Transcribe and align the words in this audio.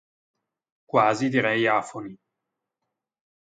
Quasi 0.91 1.29
direi 1.29 1.67
afoni. 1.67 2.17